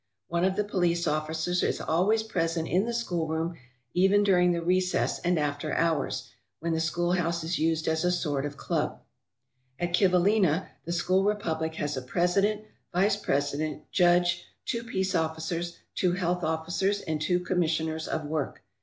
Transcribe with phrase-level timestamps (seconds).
[0.29, 3.55] One of the police officers is always present in the schoolroom,
[3.93, 8.43] even during the recess and after hours, when the schoolhouse is used as a sort
[8.43, 9.03] of club.
[9.77, 16.13] At Kivalina the school republic has a president, vice president, judge, two peace officers, two
[16.13, 18.63] health officers, and two commissioners of work.